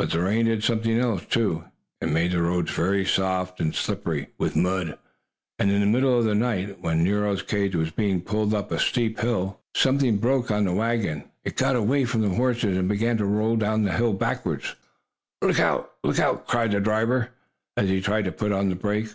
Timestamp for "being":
7.92-8.20